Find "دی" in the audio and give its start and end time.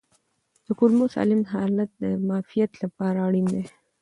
3.53-3.63